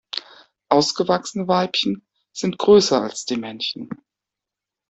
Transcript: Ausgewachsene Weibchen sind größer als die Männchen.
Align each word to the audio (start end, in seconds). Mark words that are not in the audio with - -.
Ausgewachsene 0.69 1.47
Weibchen 1.47 2.07
sind 2.33 2.57
größer 2.57 3.03
als 3.03 3.25
die 3.25 3.37
Männchen. 3.37 3.87